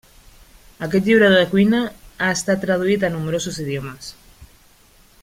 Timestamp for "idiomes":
3.67-4.13